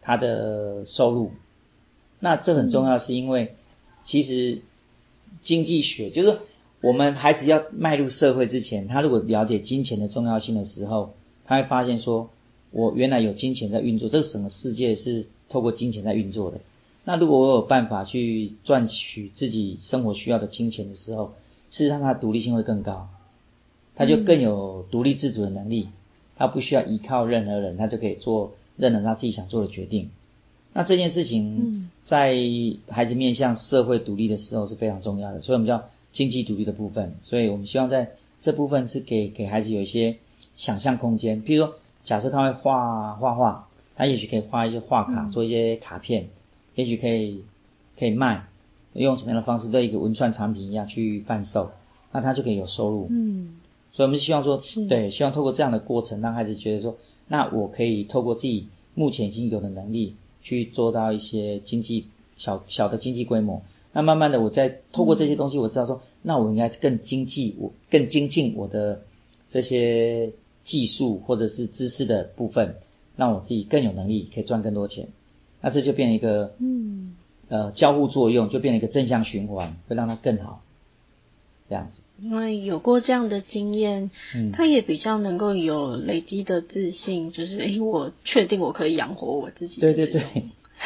[0.00, 1.32] 他的收入？
[2.18, 3.56] 那这很重要，是因为
[4.04, 4.62] 其实
[5.42, 6.38] 经济学就是。
[6.84, 11.14] 我们孩子要迈入社会之前，他如果了解金钱的重要性的时候，
[11.46, 12.28] 他会发现说，
[12.72, 16.60] 我原来有金钱在运作，这个整个世界是透过金钱在运作的。
[17.04, 21.32] 那如果我有办法去赚取自己生活需要的金钱的时候，
[21.70, 23.08] 事实上他的独立性会更高，
[23.96, 25.88] 他就更有独立自主的能力，
[26.36, 30.10] 他不需要依靠任何人，他就可以做任何他自己想做的决定。
[30.74, 32.36] 那这件事情在
[32.90, 35.88] 孩子面向社会独立的时候是非常重要的，所以我们叫。
[36.14, 40.16] 经济独立的部分，所以我们希望在这部分是给给孩子有一些
[40.54, 41.42] 想象空间。
[41.42, 41.74] 譬如说，
[42.04, 46.28] 假设他会画画画，他也许可以画一些画卡，做一些卡片，
[46.76, 47.42] 也许可以
[47.98, 48.46] 可以卖，
[48.92, 51.72] 用什么样的方式，对一个文创产品一样去贩售，
[52.12, 53.08] 那他就可以有收入。
[53.10, 53.56] 嗯，
[53.92, 56.96] 所以我们希望说，对，希望透过这样的过程，让孩子觉得说，
[57.26, 63.62] 那我可以透过自己目前已经有的能力，去做到一些经济小小的经济规模。
[63.94, 69.02] 那慢慢的，我在透过这些东西，我知道说，那我应该更精进，我更精进我的
[69.46, 70.32] 这些
[70.64, 72.74] 技术或者是知识的部分，
[73.16, 75.08] 让我自己更有能力，可以赚更多钱。
[75.60, 77.14] 那这就变成一个，嗯，
[77.48, 80.60] 呃，交互作用，就变成一个正向循环，会让它更好，
[81.68, 82.02] 这样子。
[82.20, 89.80] 因为有过这样的经验，嗯，他也比较能够有累积的自信，就是诶，我确定我可以养活我自己。
[89.80, 90.20] 对对对，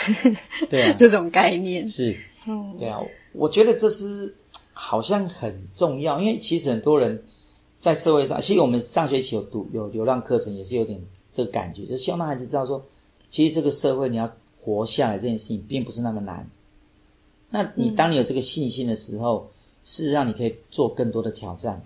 [0.68, 2.18] 对啊， 这种概念是。
[2.78, 3.00] 对啊，
[3.32, 4.34] 我觉得这是
[4.72, 7.24] 好像很重要，因为其实很多人
[7.78, 12.86] 在社会上，其实我们上学期有读有流浪课程，也是有点这个感觉，就希望让孩子知道说，
[13.28, 16.48] 其实这个社会你要活下来这件事情并不是那么难。
[17.50, 19.50] 那你当你有这个信心的时候，
[19.82, 21.82] 事实上你可以做更多的挑战。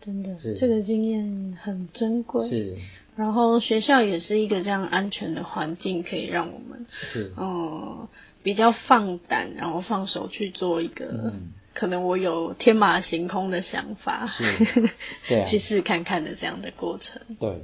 [0.00, 2.44] 真的，这个经验很珍贵。
[2.44, 2.76] 是。
[3.16, 8.08] 然后学校也是一个这样安全的环境，可以让我们是嗯。
[8.42, 11.34] 比较放胆，然后放手去做一个，
[11.74, 14.44] 可能我有天马行空的想法，是，
[15.28, 17.20] 对，去试看看的这样的过程。
[17.38, 17.62] 对，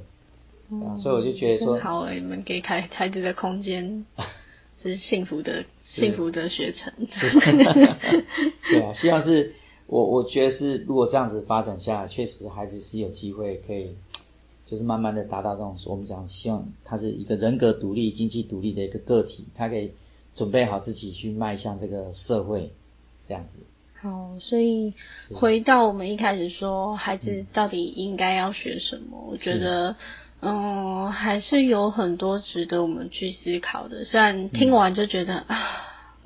[0.97, 4.05] 所以我就觉得说，好，你们给孩孩子的空间
[4.81, 6.93] 是幸福的，幸福的学成。
[8.69, 9.53] 对啊，希望是
[9.87, 13.95] 我我觉得是，如果这样子发展下来，确实孩子是有机会可以，
[14.67, 19.91] 就是慢慢的达到这种我们讲，希望他是一个人格独立、经济独立的一个个体，他可以。
[20.37, 22.71] 准备好自己去迈向这个社会，
[23.23, 23.65] 这样子。
[23.99, 24.93] 好，所以
[25.33, 29.27] 回到我们一开始说，孩子到底应该要学什么？
[29.27, 29.95] 我觉得，
[30.39, 34.05] 嗯，还是有很多值得我们去思考的。
[34.05, 35.57] 虽然听完就觉得啊，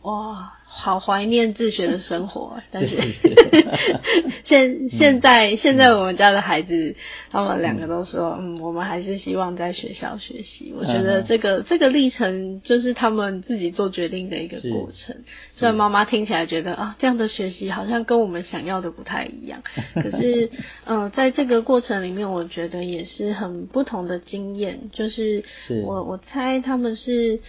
[0.04, 3.30] 哇，好怀念自学的生活， 但是是
[4.46, 6.96] 现现在现在我们家的孩子，
[7.30, 10.74] 他们两个都说，嗯，我们还是希望在学校学习。
[10.76, 15.16] 我觉得嗯这个这个历程就是他们自己做决定的一个过程。
[15.48, 19.62] 虽然妈妈听起来觉得啊，这样的学习好像跟我们想要的不太一样，
[19.94, 20.50] 可是，
[20.86, 24.90] 嗯、在这个过程里面，我觉得也是很不同的经验。
[24.92, 27.40] 就是是我我猜他们是。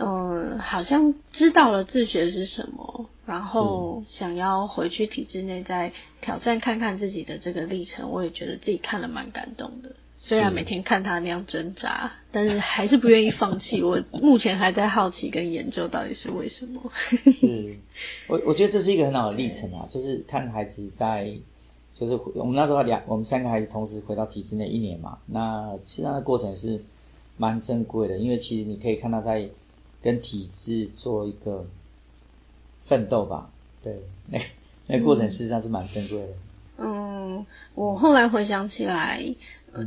[0.00, 9.90] 嗯，好像知道了自学是什么，然后想要回去体制内再挑战看看自己的这个历程，我也觉得自己看了蛮感动的。
[10.20, 13.82] 虽然每天看他那样挣扎，但是还是不愿意放弃。
[13.84, 16.90] 我目前还在好奇跟研究到底是为什么。
[17.32, 17.76] 是，
[18.28, 21.32] 我我觉得这是一个很好的历程啊，就是看孩子在，
[21.94, 26.80] 就是我们那时候两，我们三个孩子同时回到体制内一年嘛，那实际上的过程是
[27.36, 29.48] 蛮珍贵的，因为其实你可以看到在
[30.02, 31.66] 跟体制做一个
[32.78, 33.50] 奋斗吧，
[33.82, 34.38] 对， 那
[34.86, 36.28] 那过程事实上是蛮珍贵的。
[36.78, 37.44] 嗯，
[37.74, 39.20] 我后来回想起来，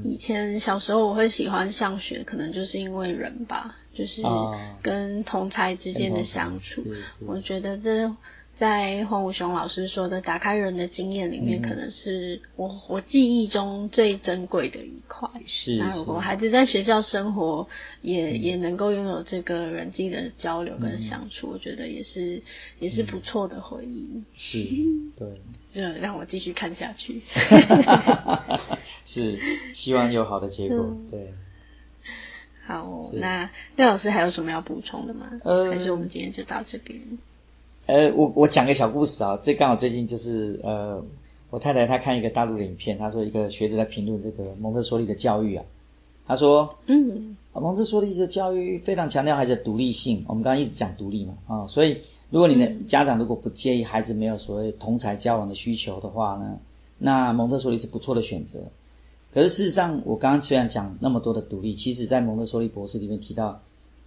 [0.03, 6.83] 以前小时候我会喜欢上学，可能就是因为人吧，就是哦跟同才之间的相处。
[7.25, 8.13] 我觉得这
[8.61, 15.27] 在黄武雄老师说的打开人的经验里面，嗯可能是我我记忆中最珍贵的一块。
[15.47, 17.67] 是那如果孩子在学校生活，
[18.03, 22.43] 也、嗯也能够拥有这个人际的交流跟嗯相处，我觉得也是
[22.77, 24.21] 也是不错的回忆。
[24.35, 24.59] 是，
[25.17, 25.41] 对，
[25.73, 27.23] 就让我继续看下去。
[29.03, 29.39] 是，
[29.73, 31.33] 希望有好的结果嗯，对。
[32.67, 35.31] 好，是那廖老师还有什么要补充的吗？
[35.43, 37.01] 呃还是我们今天就到这边？
[37.87, 41.03] 呃，我我讲个小故事啊，这刚好最近就是呃，
[41.49, 45.65] 我太太她看一个大陆的影片，她说一个学者在评论这个蒙特梭利的教育啊，
[46.27, 56.59] 她说嗯啊蒙特梭利的教育非常强调孩子的独立性，我们刚刚一直讲独立嘛啊，所以如果你的嗯家长如果不介意孩子没有所谓同才交往的需求的话呢，
[56.97, 58.61] 那蒙特梭利是不错的选择。
[59.33, 63.61] 可是事实上，我刚刚虽然讲那么多的独立，其实在蒙特梭利博士里面提到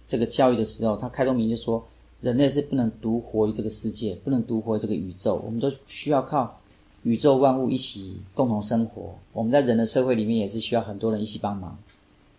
[0.07, 1.87] 这个教育的时候，他开宗明义就说，
[2.25, 6.57] 人类是不能独活于这个世界，不能独活于这个宇宙，我们都需要靠
[7.03, 9.19] 宇宙万物一起共同生活。
[9.31, 11.77] 我们在人的社会里面也是需要很多人一起帮忙，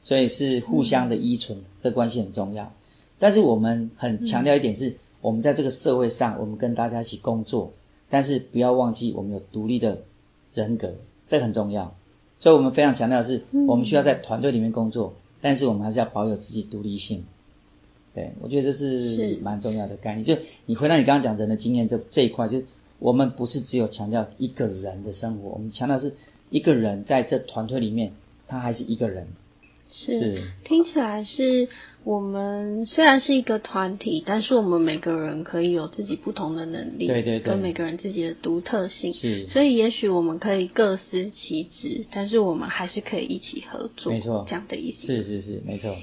[0.03, 2.73] 所以是互相的依存，这关系很重要。
[3.21, 7.73] 但是我们很强调一点是，我们在这个社会上，我们跟大家一起工作，
[8.11, 10.03] 但是不要忘记我们有独立的
[10.53, 10.95] 人格，
[11.29, 11.95] 这个很重要。
[12.41, 17.25] 所以我们非常强调的是，嗯我们需要在团队里面工作，但是我们还是要保有自己独立性。
[18.17, 20.25] 对，我觉得这是是蛮重要的概念。
[20.25, 22.65] 就你回到你刚刚讲人的经验这这一块，就是
[22.99, 26.15] 我们不是只有强调一个人的生活，我们强调是
[26.49, 28.13] 一个人在这团队里面，
[28.49, 29.29] 他还是一个人。
[29.93, 31.69] 是是听起来是
[32.05, 39.13] 我们虽然是一个团体，但是我们每个人可以有自己不同的能力，对对对跟每个人自己的独特性。
[39.13, 44.11] 是所以也许我们可以各司其职，但是我们还是可以一起合作。
[44.11, 45.07] 没错这样的意思。
[45.07, 45.95] 是是是，没错。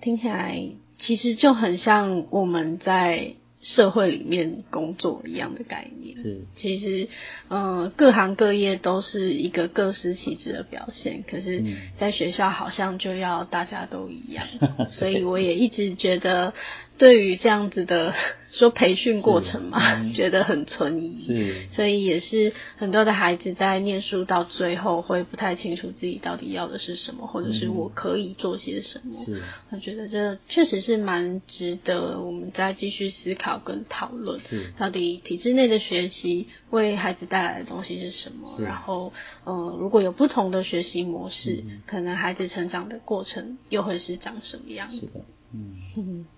[0.00, 6.16] 听起来其实就很像我们在社会里面工作一样的概念。
[6.16, 7.08] 是其实，
[7.48, 11.24] 嗯、各行各业都是一个各司其职的表现。
[11.28, 14.44] 可是嗯，在学校好像就要大家都一样，
[14.92, 16.54] 所以我也一直觉得，
[16.98, 18.12] 对于这样子的
[18.50, 19.78] 说培训过程嘛，
[20.14, 21.14] 觉得很存疑。
[21.14, 29.10] 是所以也是很多的孩子在念书到最后会不太清楚自己到底要的是什么，或者是嗯我可以做些什么。
[29.12, 34.38] 是我觉得这确实是蛮值得我们再继续思考跟讨论。
[34.40, 38.46] 是到底体制内的学习为孩子带来的东西是什么？
[38.46, 39.12] 是然后，
[39.44, 45.00] 呃，如果有不同的学习模式，嗯可能孩子成长的过程又会是长什么样子？
[45.02, 45.20] 是的，
[45.54, 46.26] 嗯，嗯，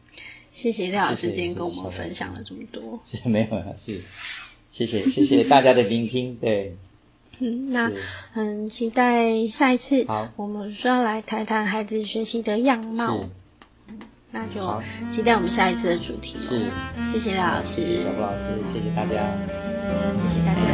[0.60, 3.00] 谢谢廖老师谢谢今天跟我们分享了这么多。
[3.04, 4.00] 是没有了，是
[4.70, 6.76] 谢谢谢谢大家的聆听， 对，
[7.38, 8.02] 嗯，那是。
[8.32, 10.28] 很期待下一次，好。
[10.36, 13.22] 我们说要来谈谈孩子学习的样貌。
[13.22, 13.28] 是。
[14.32, 14.80] 那就
[15.12, 16.62] 期待我们下一次的主题是，
[17.12, 19.34] 谢谢廖老师，谢谢小布老师，谢谢大家。
[20.14, 20.69] 谢谢大家。